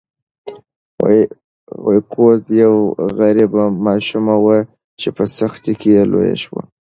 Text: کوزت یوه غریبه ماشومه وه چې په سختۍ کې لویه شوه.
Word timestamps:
کوزت 2.13 2.45
یوه 2.61 2.83
غریبه 3.17 3.63
ماشومه 3.85 4.35
وه 4.43 4.57
چې 4.99 5.09
په 5.15 5.23
سختۍ 5.37 5.73
کې 5.81 5.91
لویه 6.11 6.37
شوه. 6.43 6.61